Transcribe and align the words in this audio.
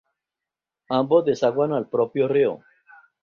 Ambos 0.89 1.25
desaguan 1.25 1.73
al 1.73 1.87
propio 1.87 2.27
río. 2.27 2.61